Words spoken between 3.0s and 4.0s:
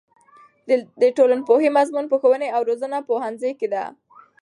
پوهنځي کې دی.